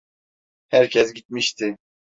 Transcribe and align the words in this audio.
Herkes 0.69 1.13
gitmişti. 1.13 1.75